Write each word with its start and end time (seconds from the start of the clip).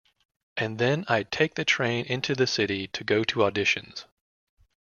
"And 0.57 0.79
then 0.79 1.05
I'd 1.07 1.31
take 1.31 1.53
the 1.53 1.63
train 1.63 2.05
into 2.07 2.33
the 2.33 2.47
city 2.47 2.87
to 2.87 3.03
go 3.03 3.23
to 3.25 3.41
auditions". 3.41 4.05